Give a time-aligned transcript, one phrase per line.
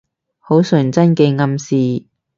[0.39, 2.05] 好純真嘅暗示